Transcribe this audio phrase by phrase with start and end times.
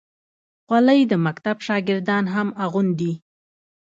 [0.65, 3.13] خولۍ د مکتب شاګردان هم اغوندي.